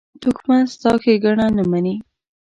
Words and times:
دښمن 0.21 0.63
ستا 0.73 0.91
ښېګڼه 1.03 1.47
نه 1.55 1.63
مني 1.71 1.95